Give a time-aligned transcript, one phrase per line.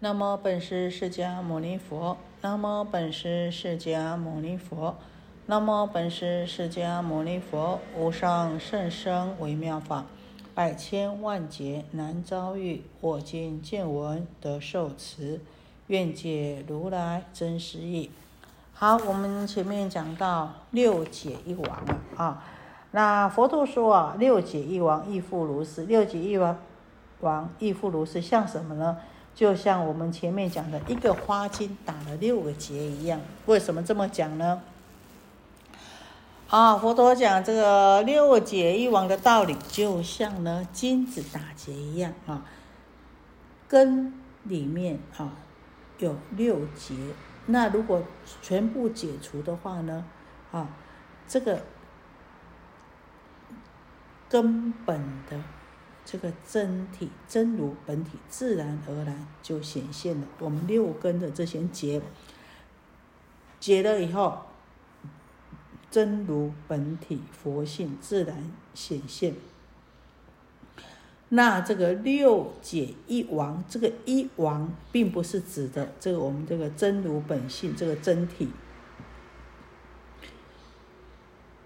[0.00, 4.94] 那么本师释迦牟尼佛，那么本师释迦牟尼佛，
[5.46, 10.04] 那么本师释迦牟尼佛，无上甚深微妙法，
[10.54, 12.84] 百千万劫难遭遇。
[13.00, 15.40] 我今见闻得受持，
[15.88, 18.12] 愿解如来真实义。
[18.72, 22.44] 好，我们前面讲到六解一王了啊。
[22.92, 25.86] 那佛陀说啊，六解一王亦复如是。
[25.86, 26.56] 六解一王
[27.18, 28.96] 王亦复如是，像什么呢？
[29.38, 34.60] 就像我们前面讲的一个花茎打了六个结一样，为什么这么讲呢？
[36.48, 42.42] 啊，佛陀讲这个六结一王的道理，就像呢金子打结一样啊，
[43.68, 45.30] 根里面啊
[45.98, 46.96] 有六结，
[47.46, 48.02] 那如果
[48.42, 50.04] 全部解除的话呢，
[50.50, 50.66] 啊，
[51.28, 51.62] 这个
[54.28, 55.00] 根本
[55.30, 55.40] 的。
[56.10, 60.26] 这个真体真如本体自然而然就显现了。
[60.38, 62.00] 我们六根的这些结
[63.60, 64.46] 结了以后，
[65.90, 69.34] 真如本体佛性自然显现。
[71.28, 78.48] 那这个六解一王，这个一王并不是指的这个我们这个真如本性这个真体，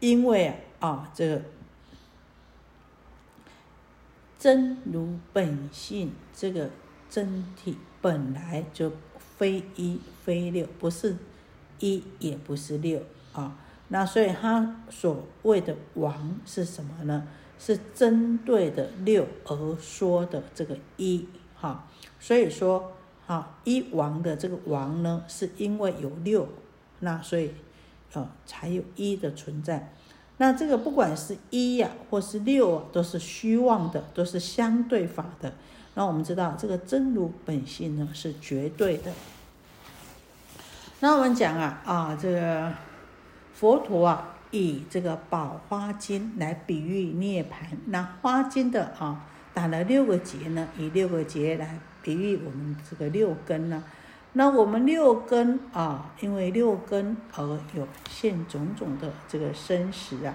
[0.00, 1.42] 因为啊啊这个。
[4.44, 6.68] 真如本性，这个
[7.08, 8.92] 真体本来就
[9.38, 11.16] 非一非六，不是
[11.78, 13.00] 一也不是六
[13.32, 13.56] 啊。
[13.88, 17.26] 那所以他所谓的王是什么呢？
[17.58, 21.88] 是针对的六而说的这个一哈。
[22.20, 22.92] 所以说
[23.26, 26.46] 哈一王的这个王呢，是因为有六，
[27.00, 27.50] 那所以
[28.12, 29.94] 呃才有一的存在。
[30.38, 35.52] 那这个不管是一呀，或是六啊，都是虚妄的，都是相对法的。
[35.94, 39.12] 那我们知道，这个真如本性呢是绝对的。
[40.98, 42.72] 那我们讲啊啊，这个
[43.54, 47.68] 佛陀啊，以这个宝花金来比喻涅盘。
[47.86, 53.84] 那花金的啊，打了六个结呢，以六个结来比喻我们这个六根呢。
[54.36, 60.34] 那我们六根啊，因为六根而有现种种的这个生死啊，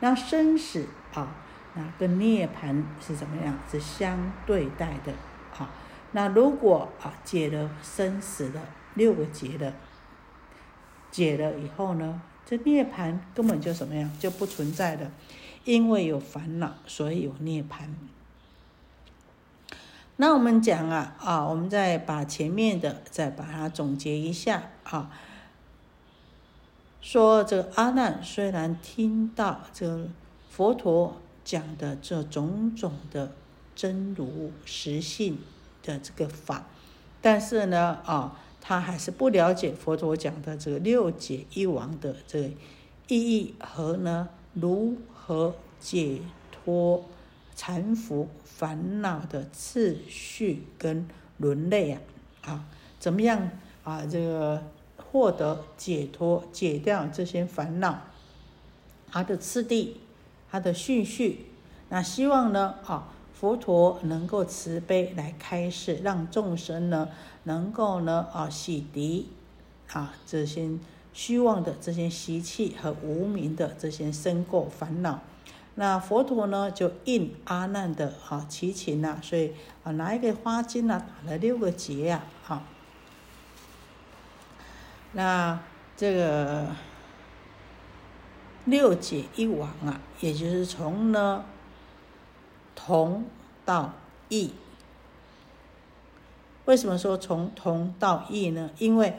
[0.00, 1.34] 那生死啊，
[1.74, 3.58] 那跟涅盘是怎么样？
[3.70, 5.12] 是相对待的
[5.56, 5.70] 啊。
[6.12, 8.60] 那如果啊解了生死的
[8.94, 9.72] 六个结的，
[11.10, 14.10] 解了以后呢，这涅盘根本就什么样？
[14.18, 15.10] 就不存在的，
[15.64, 17.94] 因为有烦恼，所以有涅盘。
[20.20, 25.12] 那我们讲啊啊，我们再把前面的再把它总结一下啊。
[27.00, 30.08] 说这个阿难虽然听到这
[30.50, 33.30] 佛陀讲的这种种的
[33.76, 35.38] 真如实性
[35.84, 36.66] 的这个法，
[37.22, 42.48] 但是呢啊，他还是不了解佛陀讲的这个六解一王的这个
[43.06, 47.04] 意义和呢如何解脱。
[47.58, 51.08] 禅服烦恼的次序跟
[51.38, 52.00] 轮类啊，
[52.42, 52.64] 啊，
[53.00, 53.50] 怎么样
[53.82, 54.06] 啊？
[54.06, 54.62] 这个
[54.96, 58.04] 获得解脱，解掉这些烦恼，
[59.08, 59.96] 它的次第，
[60.48, 61.46] 它的顺序。
[61.88, 67.08] 那希望呢，啊，佛陀能够慈悲来开示，让众生呢，
[67.42, 69.24] 能够呢，啊，洗涤
[69.92, 70.70] 啊这些
[71.12, 75.20] 虚妄的这些习气和无名的这些生垢烦恼。
[75.80, 79.52] 那佛陀呢，就应阿难的啊祈请呐，所以
[79.84, 82.64] 啊拿一个花巾呐，打了六个结呀，好。
[85.12, 85.60] 那
[85.96, 86.66] 这个
[88.64, 91.44] 六解一王啊，也就是从呢
[92.74, 93.24] 同
[93.64, 93.92] 到
[94.28, 94.52] 异。
[96.64, 98.70] 为什么说从同到异呢？
[98.78, 99.14] 因为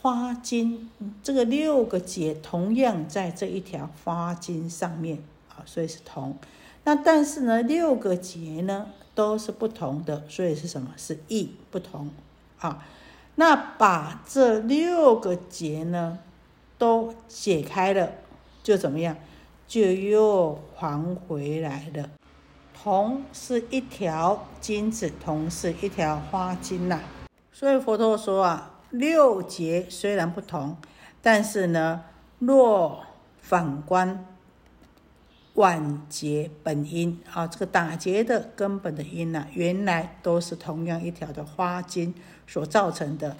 [0.00, 0.86] 花巾
[1.24, 5.18] 这个六个结同样在这一条花巾上面。
[5.64, 6.36] 所以是同，
[6.84, 10.92] 那但是呢，六个结呢都是不同的，所以是什么？
[10.96, 12.10] 是异不同
[12.58, 12.84] 啊。
[13.36, 16.18] 那把这六个结呢
[16.78, 18.12] 都解开了，
[18.62, 19.16] 就怎么样？
[19.66, 22.10] 就又还回来了。
[22.74, 27.00] 同是一条金子，同是一条花金呐。
[27.50, 30.76] 所以佛陀说啊，六结虽然不同，
[31.22, 32.04] 但是呢，
[32.38, 33.04] 若
[33.40, 34.26] 反观。
[35.54, 42.12] 万劫本因啊，这个打结的根本的因呢，原来都是同样一条的花茎
[42.46, 43.36] 所造成的。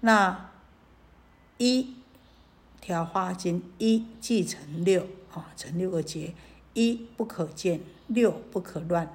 [0.00, 0.50] 那
[1.58, 1.94] 一
[2.80, 6.34] 条花茎一继承六啊，成六个结，
[6.72, 9.14] 一不可见，六不可乱。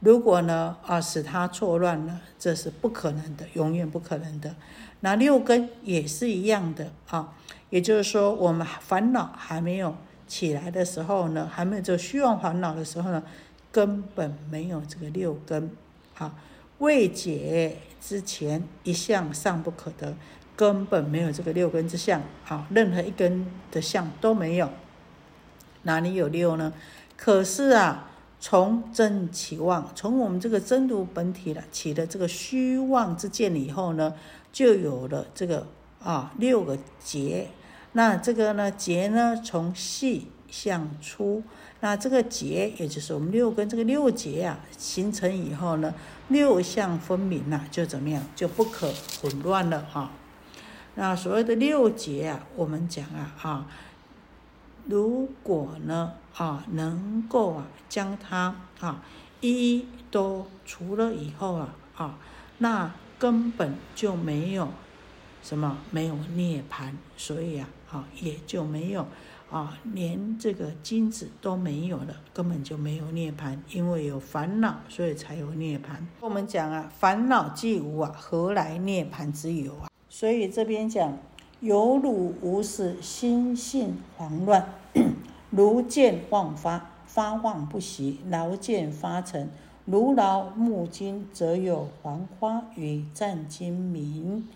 [0.00, 4.56] 如果呢啊使他错乱了，这是不可能的，永远不可能的。
[4.98, 7.34] 那六根也是一样的啊，
[7.70, 9.96] 也就是说，我们烦恼还没有
[10.32, 13.22] 起来的时候呢，还没有这虚妄烦恼的时候呢，
[13.70, 15.70] 根本没有这个六根
[16.16, 16.34] 啊。
[16.78, 20.16] 未解之前，一向尚不可得，
[20.56, 24.70] 根本没有这个六根之相啊，任何一根的相都没有，
[25.82, 26.72] 哪里有六呢？
[27.16, 28.08] 可是啊。
[28.44, 34.12] 从真起妄，从我们这个真如本体了起的这个虚妄之见以后呢，
[34.50, 35.64] 就有了这个
[36.02, 37.46] 啊六个结。
[37.92, 41.42] 那这个呢结呢从细向粗，
[41.80, 45.94] 那这个结也就是我们六根这个六结啊形成以后呢，
[46.28, 50.10] 六相分明了，就怎么样就不可混乱了啊。
[50.94, 53.66] 那所谓的六结啊，我们讲啊啊。
[54.86, 59.00] 如果呢啊，能够啊将它啊
[59.40, 62.18] 一一都除了以后啊啊，
[62.58, 64.68] 那根本就没有
[65.40, 69.06] 什么没有涅槃，所以啊啊也就没有
[69.50, 76.04] 啊连这个金子都没有了，根本就没有涅槃，因为有烦恼，所以才有涅槃。
[76.20, 79.88] 我们讲啊，烦恼既无啊，何来涅槃之有啊？
[80.08, 81.16] 所以这边讲。
[81.60, 84.74] 有汝无始，心性狂乱，
[85.50, 89.48] 如见妄发，发妄不息；劳见发沉，
[89.84, 94.48] 如劳木金，则有黄花与战金明，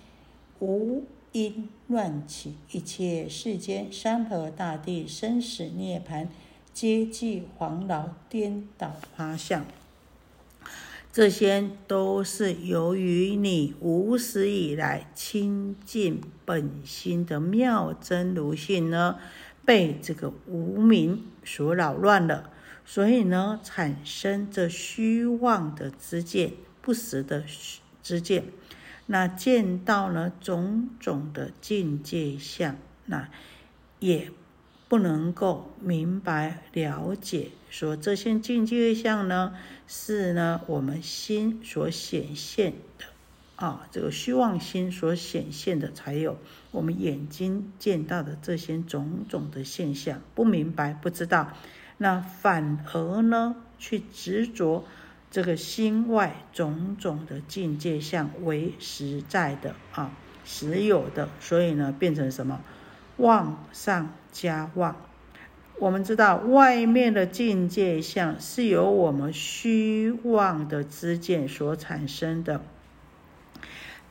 [0.59, 1.05] 无
[1.37, 6.29] 因乱起，一切世间山河大地，生死涅槃，
[6.73, 9.67] 皆即黄老颠倒发相。
[11.13, 19.19] 这些都是由于你无始以来清净本心的妙真如性呢，
[19.63, 22.51] 被这个无明所扰乱了，
[22.87, 27.45] 所以呢，产生这虚妄的知见，不实的
[28.03, 28.45] 知见，
[29.07, 33.29] 那见到了种种的境界相，那
[33.99, 34.31] 也。
[34.89, 39.53] 不能够明白了解，说这些境界相呢，
[39.89, 43.07] 是呢我们心所显现的
[43.57, 46.39] 啊，这个虚妄心所显现的，才有
[46.71, 50.21] 我们眼睛见到的这些种种的现象。
[50.37, 51.53] 不明白，不知道，
[51.99, 54.85] 那反而呢去执着
[55.37, 60.11] 这个心外种种的境界相为实在的啊，
[60.47, 62.63] 实有的，所以呢变成什么？
[63.19, 64.97] 妄上加妄，
[65.79, 72.63] 我们知道外面的境界相是由我们虚妄的知见所产生的，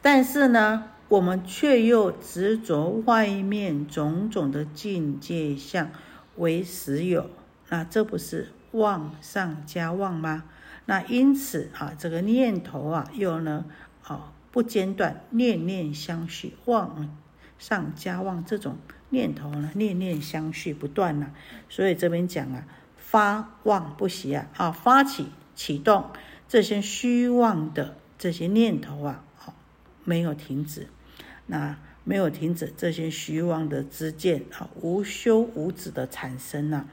[0.04, 5.90] 但是呢，我们却又执着外面种种的境界相
[6.36, 7.28] 为实有，
[7.70, 10.44] 那这不是妄上加妄吗？
[10.86, 13.66] 那因此啊，这个念头啊，又呢，
[14.04, 17.10] 啊不间断，念念相续，妄
[17.58, 18.78] 上加妄这种。
[19.10, 21.28] 念头呢，念念相续不断呐，
[21.70, 22.66] 所以这边讲啊，
[22.98, 26.10] 发妄不息啊，啊，发起启动
[26.50, 29.54] 这些虚妄的这些念头啊，好，
[30.04, 30.88] 没有停止，
[31.46, 36.88] 那没有停止这些虚妄的知见啊，无休无止的产生呐，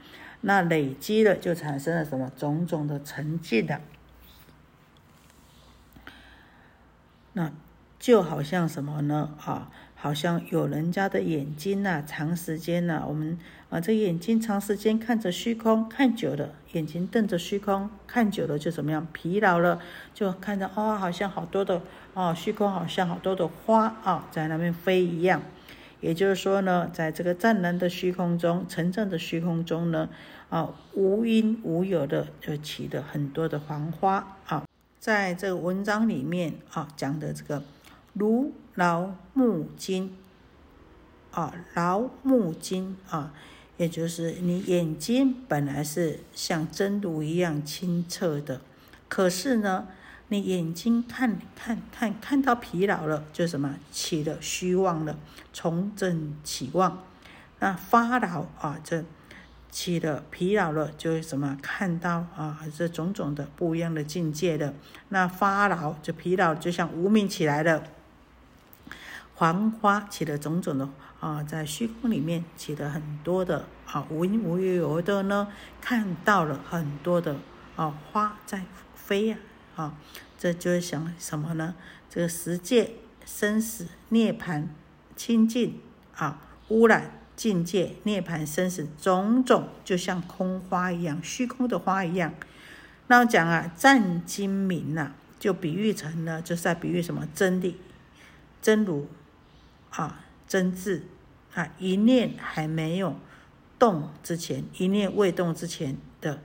[0.45, 3.79] 那累积了就产生了什么种种的沉寂的，
[7.31, 7.51] 那
[7.97, 9.71] 就好像什么呢啊？
[9.95, 19.07] 好像有人家的眼睛呐，长时间呐，我们啊，这眼睛长时间看着虚空，看久了，眼睛瞪着虚空，看久了就怎么样？
[19.13, 19.79] 疲劳了，
[20.13, 21.81] 就看着哦，好像好多的
[22.13, 25.41] 哦，虚空好像好多的花啊，在那边飞一样。
[26.03, 30.09] 也就是说呢，在这个湛蓝的虚空中，沉正的虚空中呢，
[30.49, 34.65] 啊，无因无有的就起的很多的黄花啊。
[34.99, 37.63] 在这个文章里面啊，讲的这个。
[38.13, 40.15] 如劳木金
[41.31, 43.33] 啊，劳木金啊，
[43.77, 48.61] 也就是你眼睛本来是像真如一样清澈的，
[49.09, 49.87] 可是呢，
[50.29, 55.15] 你眼睛看看看看到疲劳了，就什么起了虚妄了，
[55.51, 57.03] 从正起妄，
[57.59, 59.03] 那发劳啊，这
[59.69, 64.73] 起了疲劳了，就什么看到啊，这种种的不一样的境界的，
[65.09, 67.83] 那发劳就疲劳，就像无名起来了。
[69.35, 70.87] 黄花起了种种的
[71.19, 75.47] 啊，在虚空里面起了很多的啊，无因无有的呢，
[75.81, 77.35] 看到了很多的
[77.75, 78.63] 啊花在
[78.95, 79.97] 飞呀啊，啊
[80.37, 81.73] 这就是想什么呢？
[82.09, 82.91] 这个十界
[83.25, 84.67] 生死涅槃
[85.15, 85.79] 清净
[86.15, 92.33] 啊，污染境界涅槃生死种种，就像空花一样，虚空的花一样。
[93.07, 97.77] 那我讲啊，湛精明呐，就比喻成呢，就是在比喻什么真理、
[98.61, 99.07] 真如
[99.89, 101.07] 啊、真智
[101.53, 103.15] 啊，一念还没有
[103.79, 106.41] 动之前，一念未动之前的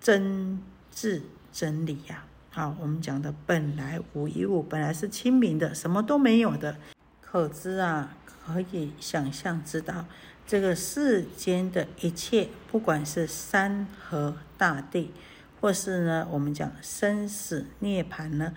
[0.00, 2.25] 真智真理呀。
[2.56, 6.78] 好，我们讲的本来无一物，本来是清明的，什么都没有的。
[7.20, 10.06] 可知啊，可以想象知道，
[10.46, 15.12] 这个世间的一切，不管是山河大地，
[15.60, 18.54] 或是呢，我们讲生死涅槃呢，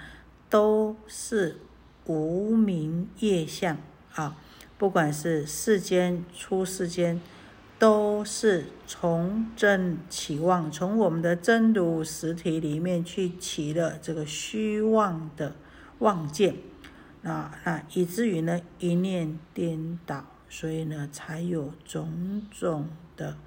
[0.49, 1.59] 都是
[2.05, 3.77] 无名业相
[4.15, 4.37] 啊。
[4.77, 7.19] 不管是世间出世间。
[7.79, 15.55] 都是从真起妄，从我们的真如实体里面去起了这个虚妄的
[15.99, 16.57] 妄见，
[17.21, 23.37] 那那以至于呢一念颠倒，所以呢才有种种的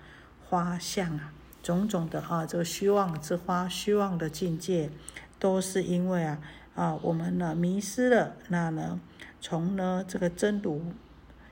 [0.49, 4.91] 花相啊，种种的啊这个虚妄之花，虚妄的境界，
[5.39, 6.41] 都是因为啊
[6.75, 8.99] 啊我们呢迷失了，那呢
[9.43, 10.81] 从呢这个真如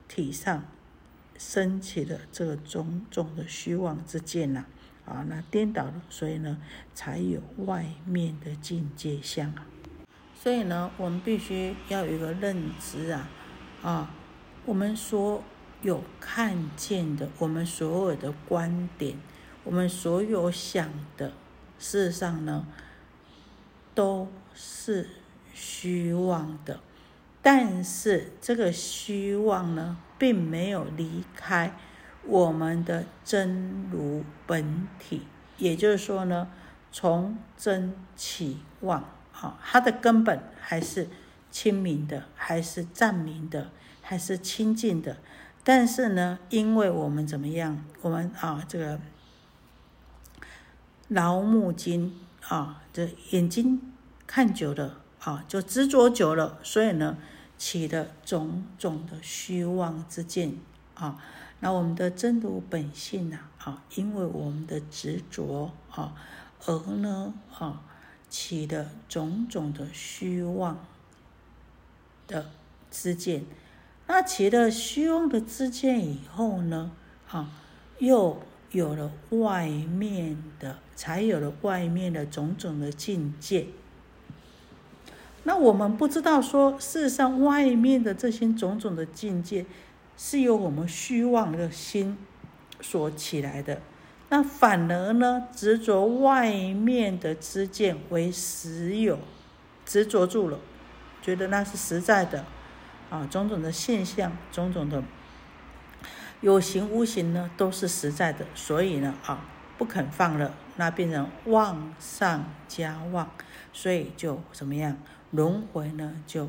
[0.09, 0.65] 体上。
[1.41, 4.63] 升起的这个种种的虚妄之见呐，
[5.07, 6.59] 啊，那颠倒了，所以呢，
[6.95, 9.67] 才有外面的境界相啊。
[10.39, 13.31] 所以呢，我们必须要有一个认知啊，
[13.83, 14.15] 啊，
[14.67, 15.43] 我们所
[15.81, 19.17] 有看见的，我们所有的观点，
[19.65, 21.33] 我们所有想的，
[21.79, 22.67] 事实上呢，
[23.95, 25.09] 都是
[25.55, 26.81] 虚妄的。
[27.41, 29.97] 但是这个虚妄呢？
[30.21, 31.75] 并没有离开
[32.27, 35.23] 我们的真如本体，
[35.57, 36.49] 也就是说呢，
[36.93, 41.09] 从真起妄，好，它的根本还是
[41.51, 43.71] 清明的，还是湛明的，
[44.03, 45.17] 还是清净的。
[45.65, 49.01] 但是呢，因为我们怎么样，我们啊，这个
[51.09, 52.15] 劳目睛
[52.47, 53.81] 啊，这眼睛
[54.27, 57.17] 看久了啊，就执着久了，所以呢。
[57.61, 60.55] 起的种种的虚妄之见
[60.95, 61.23] 啊，
[61.61, 66.15] 那我们的真如本性呐啊，因为我们的执着啊，
[66.65, 67.83] 而呢啊
[68.31, 70.87] 起的种种的虚妄
[72.27, 72.47] 的
[72.91, 73.45] 之见，
[74.07, 76.91] 那起了虚妄的之见以后呢
[77.29, 77.51] 啊，
[77.99, 78.41] 又
[78.71, 83.67] 有了外面的，才有了外面的种种的境界。
[85.45, 89.65] 那我们不知道说，事实上外面的这些种种的境界，
[90.17, 92.19] 是由我们虚妄的心
[92.81, 93.81] 所起来的。
[94.29, 99.19] 那反而呢，执着外面的知见为实有，
[99.85, 100.59] 执着住了，
[101.23, 102.45] 觉得那是实在的，
[103.09, 105.03] 啊，种种的现象，种种的
[106.43, 108.47] 有形无形呢，都是实在的。
[108.55, 109.45] 所以呢，啊，
[109.79, 113.29] 不肯放了，那变成妄上加妄，
[113.73, 114.97] 所以就怎么样？
[115.31, 116.49] 轮回呢，就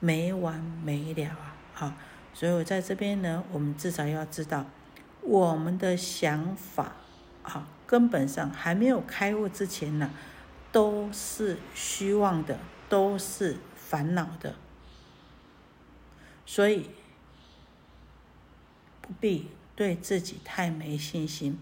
[0.00, 1.56] 没完没了啊！
[1.72, 1.92] 好，
[2.32, 4.66] 所以我在这边呢，我们至少要知道，
[5.22, 6.92] 我们的想法
[7.42, 10.10] 啊，根本上还没有开悟之前呢，
[10.70, 14.54] 都是虚妄的，都是烦恼的，
[16.46, 16.90] 所以
[19.00, 21.58] 不必对自己太没信心，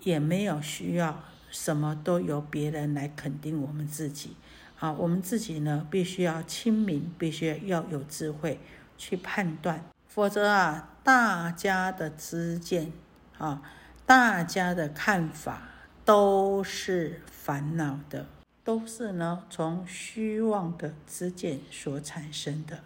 [0.00, 4.36] 也没有需要什么都由别人来肯定我们自己。
[4.80, 8.58] 啊，我们自己呢，必须要清明，必须要有智慧
[8.96, 12.90] 去判断，否则啊，大家的知见
[13.36, 13.60] 啊，
[14.06, 15.68] 大家的看法
[16.02, 18.24] 都是烦恼的，
[18.64, 22.80] 都是呢从虚妄的知见所产生的。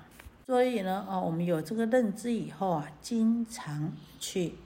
[0.46, 4.56] 所以呢，啊，我们有这个认知以后啊，经常去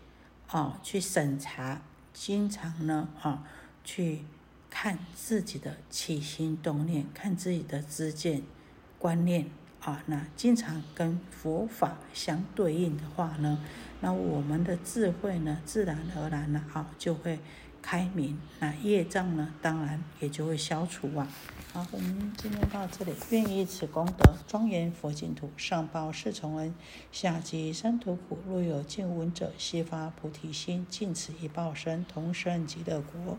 [0.47, 1.83] 啊去审查，
[2.15, 3.45] 经常呢啊
[3.85, 4.25] 去。
[4.71, 8.43] 看自己的起心动念，看自己的知见、
[8.99, 9.47] 观念
[9.81, 13.65] 啊，那经常跟佛法相对应的话呢，
[14.01, 17.39] 那我们的智慧呢，自然而然呢，啊，就会
[17.81, 21.27] 开明，那业障呢，当然也就会消除啊。
[21.73, 26.75] 好，我们今天到这里，愿以此功德庄严佛净土，上报四重恩，
[27.13, 28.39] 下济三途苦。
[28.47, 33.39] 若有见闻者，悉发菩提心，尽此一报身，同生极乐国。